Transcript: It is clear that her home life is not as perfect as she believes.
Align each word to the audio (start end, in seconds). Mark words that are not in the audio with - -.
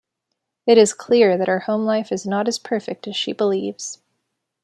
It 0.65 0.79
is 0.79 0.95
clear 0.95 1.37
that 1.37 1.47
her 1.47 1.59
home 1.59 1.85
life 1.85 2.11
is 2.11 2.25
not 2.25 2.47
as 2.47 2.57
perfect 2.57 3.07
as 3.07 3.15
she 3.15 3.33
believes. 3.33 3.99